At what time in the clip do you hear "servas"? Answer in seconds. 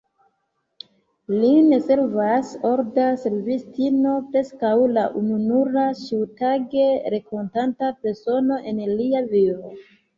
1.87-2.55